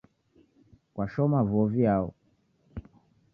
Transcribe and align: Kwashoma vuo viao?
Kwashoma 0.93 1.39
vuo 1.49 1.65
viao? 1.73 2.07